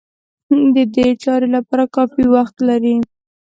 د 0.75 0.77
دې 0.95 1.07
چارې 1.23 1.47
لپاره 1.55 1.83
کافي 1.95 2.23
وخت 2.35 2.55
لري. 2.69 2.95